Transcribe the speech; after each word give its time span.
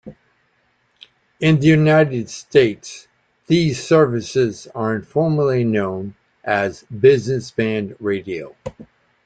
In 1.41 1.59
the 1.59 1.67
United 1.67 2.27
States 2.27 3.07
these 3.45 3.83
services 3.83 4.67
are 4.73 4.95
informally 4.95 5.63
known 5.63 6.15
as 6.43 6.81
business 6.85 7.51
band 7.51 7.95
radio. 7.99 8.55